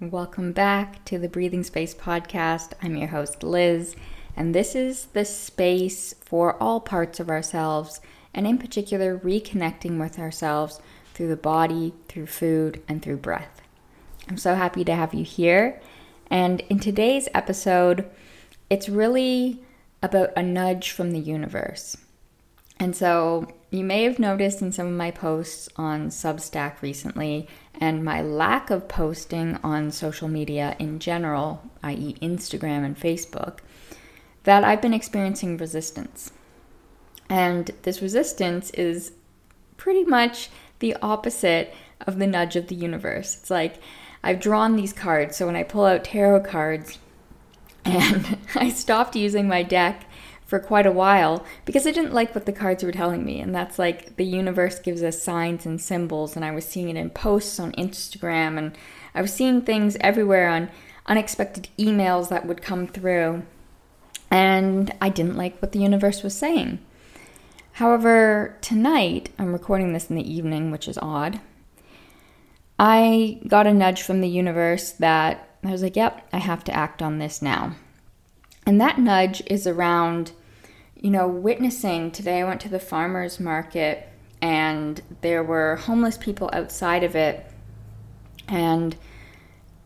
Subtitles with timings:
[0.00, 2.72] Welcome back to the Breathing Space podcast.
[2.82, 3.94] I'm your host, Liz,
[4.34, 8.00] and this is the space for all parts of ourselves,
[8.32, 10.80] and in particular, reconnecting with ourselves
[11.12, 13.60] through the body, through food, and through breath.
[14.26, 15.78] I'm so happy to have you here.
[16.30, 18.08] And in today's episode,
[18.70, 19.62] it's really
[20.02, 21.98] about a nudge from the universe.
[22.78, 28.04] And so you may have noticed in some of my posts on Substack recently and
[28.04, 33.58] my lack of posting on social media in general, i.e., Instagram and Facebook,
[34.42, 36.32] that I've been experiencing resistance.
[37.28, 39.12] And this resistance is
[39.76, 40.50] pretty much
[40.80, 41.72] the opposite
[42.06, 43.36] of the nudge of the universe.
[43.36, 43.76] It's like
[44.24, 46.98] I've drawn these cards, so when I pull out tarot cards
[47.84, 50.04] and I stopped using my deck
[50.50, 53.40] for quite a while because I didn't like what the cards were telling me.
[53.40, 56.34] And that's like the universe gives us signs and symbols.
[56.34, 58.76] And I was seeing it in posts on Instagram and
[59.14, 60.68] I was seeing things everywhere on
[61.06, 63.44] unexpected emails that would come through.
[64.28, 66.80] And I didn't like what the universe was saying.
[67.74, 71.38] However, tonight, I'm recording this in the evening, which is odd.
[72.76, 76.74] I got a nudge from the universe that I was like, yep, I have to
[76.74, 77.76] act on this now.
[78.66, 80.32] And that nudge is around
[81.00, 84.06] you know, witnessing today, I went to the farmer's market
[84.42, 87.46] and there were homeless people outside of it.
[88.48, 88.96] And,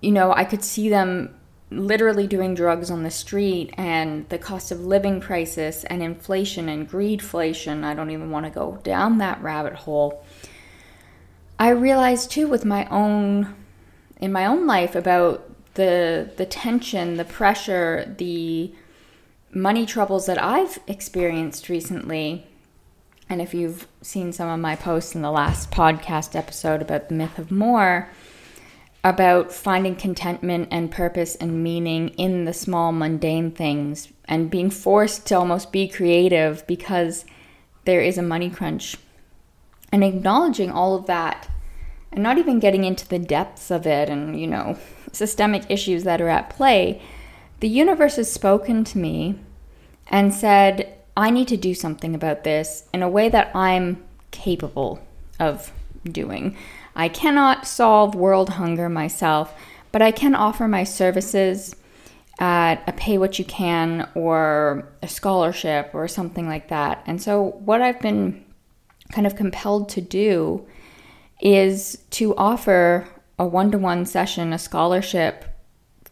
[0.00, 1.34] you know, I could see them
[1.70, 6.88] literally doing drugs on the street and the cost of living crisis and inflation and
[6.88, 7.82] greedflation.
[7.84, 10.24] I don't even want to go down that rabbit hole.
[11.58, 13.54] I realized too with my own
[14.18, 18.72] in my own life about the the tension, the pressure, the
[19.52, 22.46] money troubles that I've experienced recently,
[23.28, 27.14] and if you've seen some of my posts in the last podcast episode about the
[27.14, 28.08] myth of more,
[29.02, 35.26] about finding contentment and purpose and meaning in the small mundane things and being forced
[35.26, 37.24] to almost be creative because
[37.86, 38.96] there is a money crunch.
[39.90, 41.48] And acknowledging all of that
[42.12, 44.78] and not even getting into the depths of it and, you know,
[45.12, 47.00] systemic issues that are at play
[47.60, 49.38] the universe has spoken to me
[50.08, 55.00] and said, I need to do something about this in a way that I'm capable
[55.38, 55.72] of
[56.04, 56.56] doing.
[56.96, 59.54] I cannot solve world hunger myself,
[59.92, 61.76] but I can offer my services
[62.38, 67.02] at a pay what you can or a scholarship or something like that.
[67.06, 68.44] And so, what I've been
[69.12, 70.66] kind of compelled to do
[71.40, 73.06] is to offer
[73.38, 75.44] a one to one session, a scholarship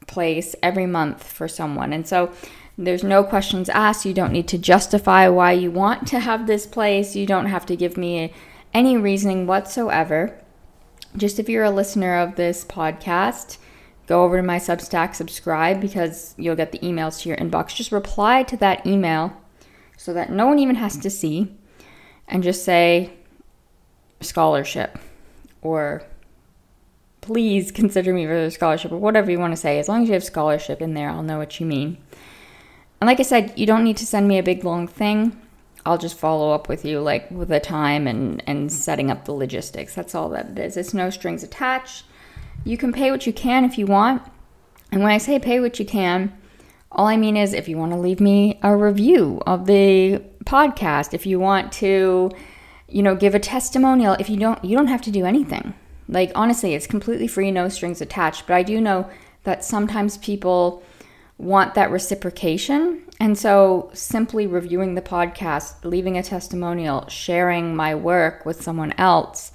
[0.08, 1.92] place every month for someone.
[1.92, 2.32] And so
[2.76, 4.04] there's no questions asked.
[4.04, 7.14] You don't need to justify why you want to have this place.
[7.14, 8.32] You don't have to give me
[8.72, 10.38] any reasoning whatsoever.
[11.16, 13.58] Just if you're a listener of this podcast,
[14.06, 17.74] go over to my Substack, subscribe because you'll get the emails to your inbox.
[17.74, 19.36] Just reply to that email
[19.96, 21.56] so that no one even has to see
[22.28, 23.12] and just say
[24.20, 24.98] scholarship
[25.62, 26.02] or
[27.28, 29.78] please consider me for the scholarship or whatever you want to say.
[29.78, 31.98] As long as you have scholarship in there, I'll know what you mean.
[33.00, 35.38] And like I said, you don't need to send me a big long thing.
[35.84, 39.32] I'll just follow up with you like with the time and and setting up the
[39.32, 39.94] logistics.
[39.94, 40.78] That's all that it is.
[40.78, 42.04] It's no strings attached.
[42.64, 44.22] You can pay what you can if you want.
[44.90, 46.32] And when I say pay what you can,
[46.90, 51.12] all I mean is if you want to leave me a review of the podcast,
[51.12, 52.30] if you want to,
[52.88, 55.74] you know, give a testimonial, if you don't you don't have to do anything.
[56.08, 58.46] Like, honestly, it's completely free, no strings attached.
[58.46, 59.08] But I do know
[59.44, 60.82] that sometimes people
[61.36, 63.02] want that reciprocation.
[63.20, 69.52] And so, simply reviewing the podcast, leaving a testimonial, sharing my work with someone else,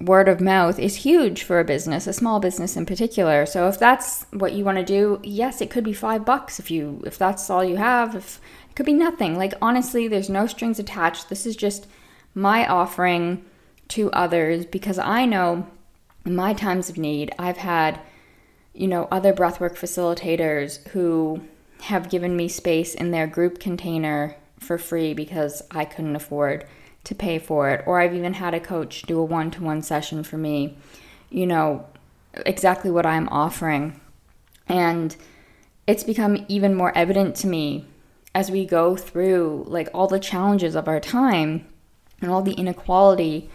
[0.00, 3.46] word of mouth is huge for a business, a small business in particular.
[3.46, 6.70] So, if that's what you want to do, yes, it could be five bucks if
[6.70, 8.14] you if that's all you have.
[8.14, 9.36] If it could be nothing.
[9.38, 11.28] Like honestly, there's no strings attached.
[11.28, 11.86] This is just
[12.34, 13.44] my offering
[13.88, 15.66] to others because I know
[16.24, 18.00] in my times of need, I've had,
[18.74, 21.42] you know, other breathwork facilitators who
[21.82, 26.66] have given me space in their group container for free because I couldn't afford
[27.04, 27.82] to pay for it.
[27.86, 30.76] Or I've even had a coach do a one to one session for me,
[31.30, 31.86] you know,
[32.44, 34.00] exactly what I'm offering.
[34.66, 35.16] And
[35.86, 37.86] it's become even more evident to me
[38.34, 41.66] as we go through like all the challenges of our time
[42.20, 43.48] and all the inequality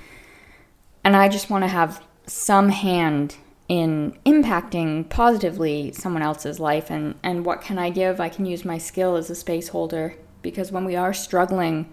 [1.03, 3.35] and I just want to have some hand
[3.67, 8.19] in impacting positively someone else's life and, and what can I give?
[8.19, 11.89] I can use my skill as a space holder because when we are struggling,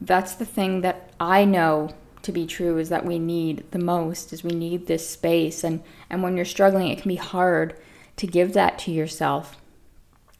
[0.00, 1.90] that's the thing that I know
[2.22, 5.64] to be true is that we need the most is we need this space.
[5.64, 7.74] And and when you're struggling it can be hard
[8.16, 9.56] to give that to yourself.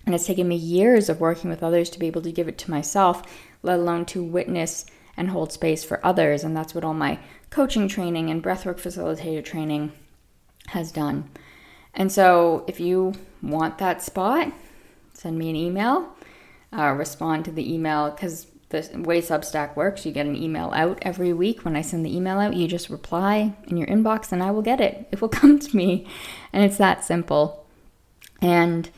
[0.06, 2.58] And it's taken me years of working with others to be able to give it
[2.58, 3.22] to myself
[3.62, 6.44] let alone to witness and hold space for others.
[6.44, 7.18] And that's what all my
[7.50, 9.92] coaching training and breathwork facilitator training
[10.68, 11.28] has done
[11.94, 13.12] and so if you
[13.42, 14.52] want that spot
[15.12, 16.14] send me an email
[16.72, 20.98] uh, respond to the email because the way Substack works, you get an email out
[21.02, 21.64] every week.
[21.64, 24.62] When I send the email out, you just reply in your inbox and I will
[24.62, 25.08] get it.
[25.10, 26.06] It will come to me.
[26.52, 27.66] And it's that simple.
[28.40, 28.88] And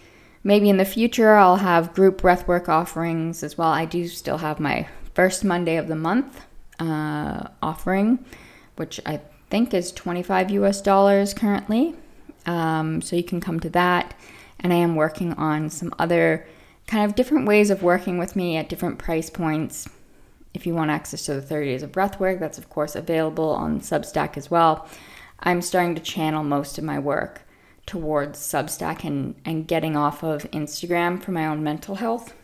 [0.45, 3.71] maybe in the future, I'll have group breathwork offerings as well.
[3.71, 6.43] I do still have my first Monday of the month
[6.83, 8.25] uh, offering,
[8.77, 9.21] which I
[9.51, 11.95] think is 25 US dollars currently.
[12.47, 14.15] Um, so you can come to that.
[14.61, 16.47] And I am working on some other
[16.87, 19.89] kind of different ways of working with me at different price points.
[20.55, 23.81] If you want access to the 30 days of breathwork, that's of course available on
[23.81, 24.89] Substack as well.
[25.41, 27.43] I'm starting to channel most of my work
[27.87, 32.35] towards Substack and, and getting off of Instagram for my own mental health.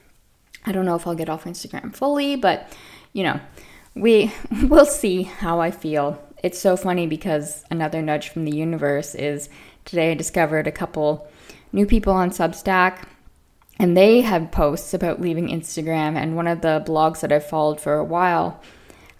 [0.66, 2.72] I don't know if I'll get off Instagram fully, but
[3.12, 3.40] you know,
[3.98, 4.32] we
[4.64, 6.22] we'll see how I feel.
[6.42, 9.48] It's so funny because another nudge from the universe is
[9.84, 11.28] today I discovered a couple
[11.72, 13.04] new people on Substack
[13.78, 16.16] and they have posts about leaving Instagram.
[16.16, 18.60] And one of the blogs that I've followed for a while,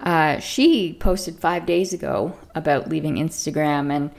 [0.01, 4.11] uh, she posted five days ago about leaving Instagram, and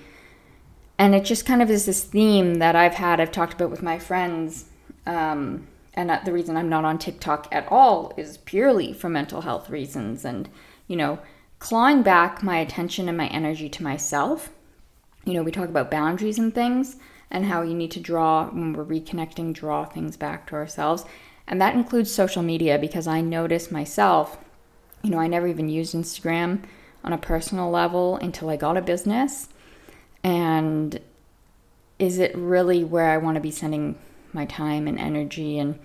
[0.97, 3.21] and it just kind of is this theme that I've had.
[3.21, 4.65] I've talked about with my friends.
[5.06, 9.69] Um, and the reason I'm not on TikTok at all is purely for mental health
[9.69, 10.50] reasons and,
[10.88, 11.19] you know,
[11.59, 14.51] clawing back my attention and my energy to myself.
[15.25, 16.95] You know, we talk about boundaries and things
[17.30, 21.06] and how you need to draw when we're reconnecting, draw things back to ourselves.
[21.47, 24.38] And that includes social media because I noticed myself,
[25.01, 26.63] you know, I never even used Instagram
[27.03, 29.50] on a personal level until I got a business.
[30.24, 31.00] And
[31.97, 33.97] is it really where I want to be sending
[34.34, 35.60] my time and energy?
[35.60, 35.80] And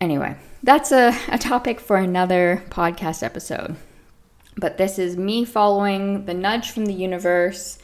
[0.00, 3.76] anyway, that's a, a topic for another podcast episode.
[4.56, 7.78] But this is me following the nudge from the universe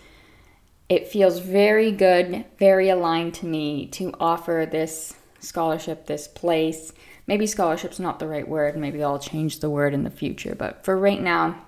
[0.89, 6.93] it feels very good, very aligned to me to offer this scholarship, this place.
[7.27, 8.77] Maybe scholarship's not the right word.
[8.77, 10.55] Maybe I'll change the word in the future.
[10.55, 11.61] But for right now,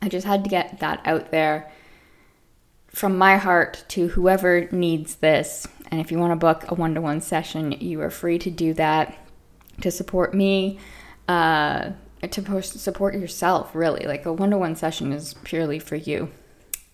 [0.00, 1.70] I just had to get that out there
[2.94, 5.66] from my heart to whoever needs this.
[5.90, 8.50] And if you want to book a one to one session, you are free to
[8.50, 9.18] do that
[9.80, 10.78] to support me,
[11.28, 11.90] uh,
[12.30, 14.06] to support yourself, really.
[14.06, 16.30] Like a one to one session is purely for you.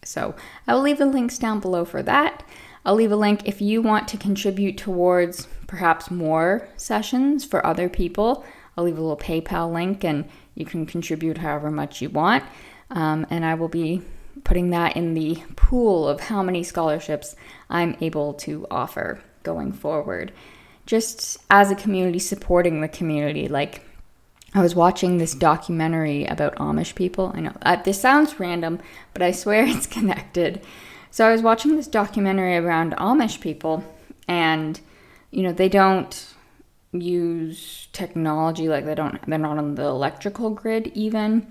[0.02, 0.34] So
[0.66, 2.42] I will leave the links down below for that.
[2.84, 7.90] I'll leave a link if you want to contribute towards perhaps more sessions for other
[7.90, 8.44] people.
[8.76, 12.42] I'll leave a little PayPal link and you can contribute however much you want.
[12.88, 14.02] Um, and I will be
[14.44, 17.36] putting that in the pool of how many scholarships
[17.68, 20.32] I'm able to offer going forward.
[20.86, 23.48] Just as a community, supporting the community.
[23.48, 23.84] Like
[24.54, 27.32] I was watching this documentary about Amish people.
[27.34, 28.80] I know uh, this sounds random,
[29.12, 30.60] but I swear it's connected.
[31.10, 33.84] So I was watching this documentary around Amish people,
[34.28, 34.80] and
[35.30, 36.34] you know they don't
[36.92, 41.46] use technology like they don't they're not on the electrical grid even.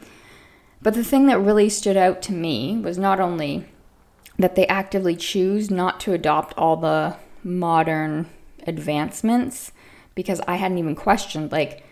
[0.81, 3.65] But the thing that really stood out to me was not only
[4.37, 8.27] that they actively choose not to adopt all the modern
[8.65, 9.71] advancements
[10.15, 11.83] because I hadn't even questioned like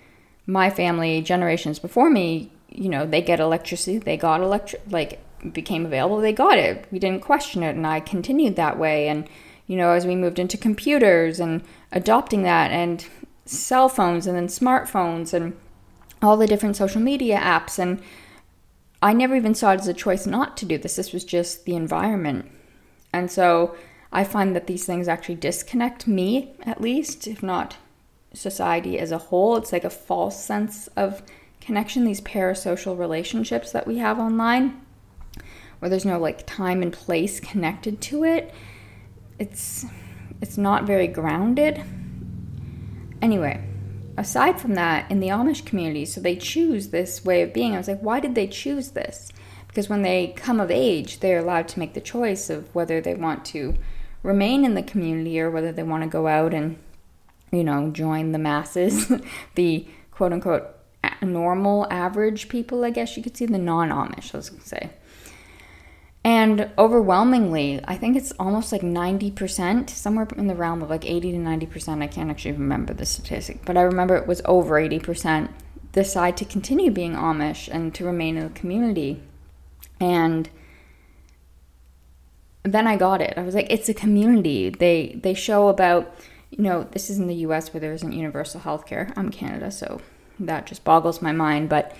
[0.45, 5.19] my family generations before me, you know, they get electricity, they got electric, like
[5.53, 6.85] became available, they got it.
[6.91, 9.09] We didn't question it, and I continued that way.
[9.09, 9.27] And
[9.67, 13.05] you know, as we moved into computers and adopting that, and
[13.45, 15.57] cell phones, and then smartphones, and
[16.21, 18.01] all the different social media apps, and
[19.01, 20.95] I never even saw it as a choice not to do this.
[20.95, 22.49] This was just the environment,
[23.13, 23.75] and so
[24.11, 27.77] I find that these things actually disconnect me, at least, if not
[28.33, 29.57] society as a whole.
[29.57, 31.21] It's like a false sense of
[31.61, 34.81] connection, these parasocial relationships that we have online,
[35.79, 38.53] where there's no like time and place connected to it.
[39.39, 39.85] It's
[40.41, 41.83] it's not very grounded.
[43.21, 43.63] Anyway,
[44.17, 47.73] aside from that, in the Amish community, so they choose this way of being.
[47.73, 49.31] I was like, why did they choose this?
[49.67, 53.13] Because when they come of age, they're allowed to make the choice of whether they
[53.13, 53.75] want to
[54.23, 56.77] remain in the community or whether they want to go out and
[57.51, 59.11] you know, join the masses,
[59.55, 60.67] the quote unquote
[61.21, 64.67] normal average people, I guess you could see, the non Amish, I was going to
[64.67, 64.89] say.
[66.27, 71.31] And overwhelmingly, I think it's almost like 90%, somewhere in the realm of like 80
[71.31, 72.03] to 90%.
[72.03, 75.47] I can't actually remember the statistic, but I remember it was over 80%
[75.93, 79.21] decide to continue being Amish and to remain in the community.
[80.01, 80.49] And
[82.63, 83.33] then I got it.
[83.37, 84.69] I was like, it's a community.
[84.69, 86.13] They they show about,
[86.51, 89.13] you know, this is in the US where there isn't universal health care.
[89.15, 90.01] I'm Canada, so
[90.41, 91.69] that just boggles my mind.
[91.69, 91.95] But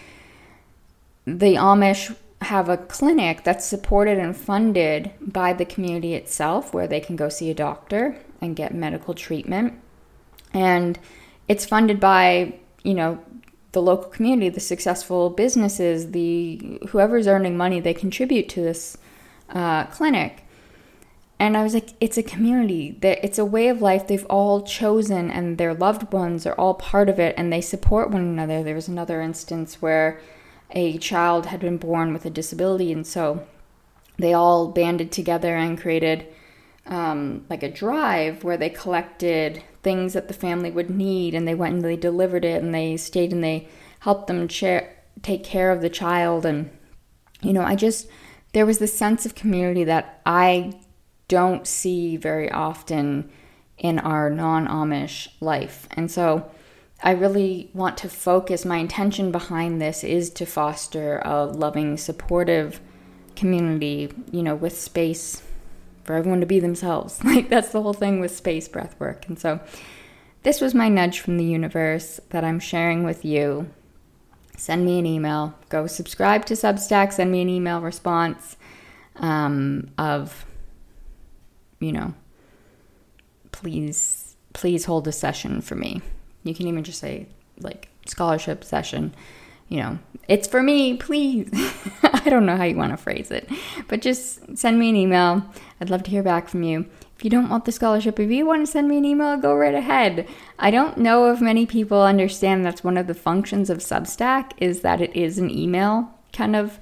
[1.26, 7.00] the Amish have a clinic that's supported and funded by the community itself where they
[7.00, 9.74] can go see a doctor and get medical treatment.
[10.54, 11.00] And
[11.48, 12.54] it's funded by,
[12.84, 13.20] you know,
[13.72, 18.98] the local community, the successful businesses, the whoever's earning money, they contribute to this
[19.50, 20.44] uh, clinic.
[21.40, 22.98] And I was like, it's a community.
[23.02, 26.74] That it's a way of life they've all chosen, and their loved ones are all
[26.74, 28.64] part of it, and they support one another.
[28.64, 30.20] There was another instance where
[30.72, 33.46] a child had been born with a disability, and so
[34.18, 36.28] they all banded together and created
[36.86, 41.56] um, like a drive where they collected things that the family would need, and they
[41.56, 43.68] went and they delivered it, and they stayed and they
[44.00, 46.70] helped them take care of the child, and
[47.42, 48.08] you know, I just
[48.54, 50.74] there was this sense of community that I
[51.28, 53.30] don't see very often
[53.78, 55.88] in our non Amish life.
[55.92, 56.50] And so
[57.02, 62.82] I really want to focus, my intention behind this is to foster a loving, supportive
[63.36, 65.44] community, you know, with space
[66.04, 67.20] for everyone to be themselves.
[67.24, 69.28] Like that's the whole thing with space breath work.
[69.28, 69.60] And so
[70.44, 73.70] this was my nudge from the universe that I'm sharing with you.
[74.58, 75.54] Send me an email.
[75.70, 77.14] Go subscribe to Substack.
[77.14, 78.58] Send me an email response
[79.18, 80.46] um, of
[81.80, 82.14] you know,
[83.52, 86.02] please, please hold a session for me.
[86.48, 87.28] You can even just say,
[87.60, 89.14] like, scholarship session.
[89.70, 91.50] You know, it's for me, please.
[92.04, 93.50] I don't know how you want to phrase it,
[93.88, 95.44] but just send me an email.
[95.82, 96.86] I'd love to hear back from you.
[97.18, 99.56] If you don't want the scholarship, if you want to send me an email, go
[99.56, 100.28] right ahead.
[100.60, 104.82] I don't know if many people understand that's one of the functions of Substack is
[104.82, 106.80] that it is an email kind of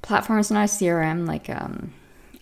[0.00, 0.38] platform.
[0.38, 1.92] It's not a CRM like um,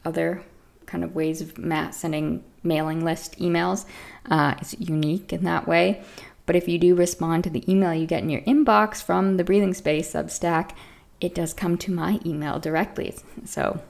[0.05, 0.43] other
[0.85, 1.55] kind of ways of
[1.93, 3.87] sending mailing list emails.
[4.27, 6.03] Uh, it's unique in that way.
[6.51, 9.45] But if you do respond to the email you get in your inbox from the
[9.45, 10.73] Breathing Space Substack,
[11.21, 13.15] it does come to my email directly.
[13.45, 13.81] So,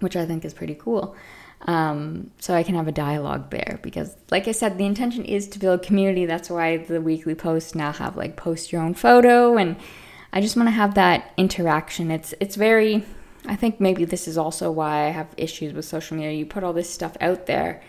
[0.00, 1.14] which I think is pretty cool.
[1.66, 5.48] Um, so I can have a dialogue there because, like I said, the intention is
[5.48, 6.24] to build community.
[6.24, 9.76] That's why the weekly posts now have like post your own photo, and
[10.32, 12.10] I just want to have that interaction.
[12.10, 13.04] It's it's very
[13.44, 16.32] I think maybe this is also why I have issues with social media.
[16.32, 17.82] You put all this stuff out there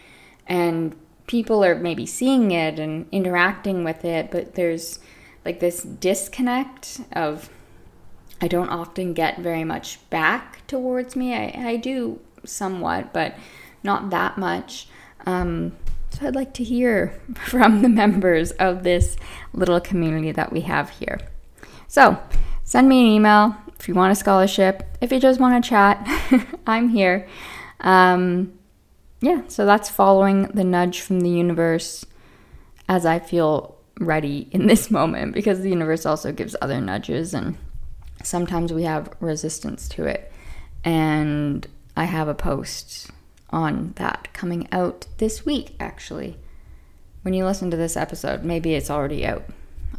[0.45, 0.93] and
[1.29, 4.97] people are maybe seeing it and interacting with it, but there's
[5.45, 7.51] like this disconnect of
[8.41, 11.35] I don't often get very much back towards me.
[11.35, 13.35] I, I do somewhat, but
[13.83, 14.87] not that much.
[15.27, 15.73] Um,
[16.09, 19.15] so I'd like to hear from the members of this
[19.53, 21.19] little community that we have here.
[21.87, 22.17] So
[22.63, 26.03] send me an email if you want a scholarship, if you just want to chat,
[26.67, 27.27] I'm here.
[27.81, 28.58] Um,
[29.21, 32.05] yeah, so that's following the nudge from the universe
[32.87, 37.57] as I feel ready in this moment because the universe also gives other nudges and
[38.23, 40.31] sometimes we have resistance to it.
[40.83, 43.11] And I have a post
[43.49, 46.37] on that coming out this week, actually.
[47.23, 49.43] When you listen to this episode, maybe it's already out.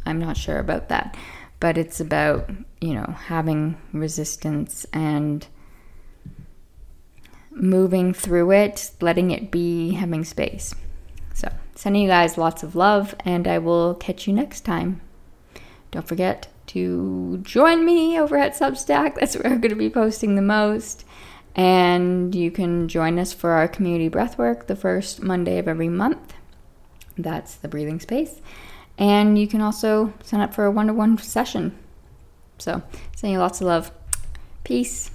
[0.05, 1.15] I'm not sure about that
[1.61, 2.49] but it's about,
[2.81, 5.47] you know, having resistance and
[7.51, 10.73] moving through it, letting it be, having space.
[11.33, 15.01] So, sending you guys lots of love, and I will catch you next time.
[15.91, 19.15] Don't forget to join me over at Substack.
[19.19, 21.05] That's where I'm going to be posting the most.
[21.53, 26.33] And you can join us for our community breathwork the first Monday of every month.
[27.17, 28.41] That's the breathing space.
[28.97, 31.77] And you can also sign up for a one to one session.
[32.57, 32.81] So,
[33.15, 33.91] sending you lots of love.
[34.63, 35.11] Peace.